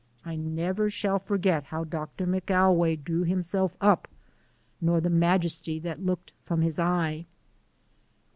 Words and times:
I 0.25 0.35
never 0.35 0.89
shall 0.89 1.19
forget 1.19 1.65
how 1.65 1.83
Doctor 1.83 2.25
McAlway 2.25 3.03
drew 3.03 3.21
himself 3.23 3.75
up 3.79 4.07
nor 4.81 4.99
the 4.99 5.11
majesty 5.11 5.77
that 5.77 6.03
looked 6.03 6.33
from 6.43 6.61
his 6.63 6.79
eye. 6.79 7.27